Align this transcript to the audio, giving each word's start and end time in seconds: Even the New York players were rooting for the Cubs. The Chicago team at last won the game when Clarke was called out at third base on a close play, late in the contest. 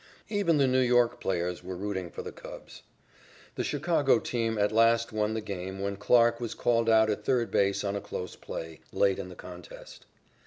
Even 0.29 0.57
the 0.57 0.65
New 0.65 0.79
York 0.79 1.21
players 1.21 1.63
were 1.63 1.77
rooting 1.77 2.09
for 2.09 2.23
the 2.23 2.31
Cubs. 2.31 2.81
The 3.53 3.63
Chicago 3.63 4.17
team 4.17 4.57
at 4.57 4.71
last 4.71 5.13
won 5.13 5.35
the 5.35 5.41
game 5.41 5.79
when 5.79 5.95
Clarke 5.95 6.39
was 6.39 6.55
called 6.55 6.89
out 6.89 7.11
at 7.11 7.23
third 7.23 7.51
base 7.51 7.83
on 7.83 7.95
a 7.95 8.01
close 8.01 8.35
play, 8.35 8.79
late 8.91 9.19
in 9.19 9.29
the 9.29 9.35
contest. 9.35 10.07